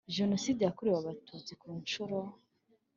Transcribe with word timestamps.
Jenoside 0.15 0.61
yakorewe 0.63 0.97
abatutsi 0.99 1.51
kunshuro 1.61 2.17